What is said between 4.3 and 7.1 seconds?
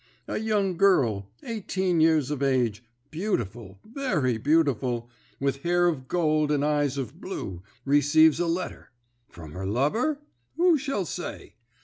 beautiful, with hair of gold and eyes